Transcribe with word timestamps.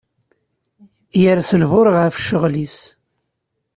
Yers 1.21 1.49
lbuṛ 1.61 1.87
ɣef 1.97 2.15
cceɣl 2.21 2.55
is. 2.65 2.77